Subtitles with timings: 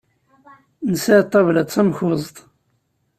[0.91, 2.35] Nesɛa ṭṭabla d tamkuẓt.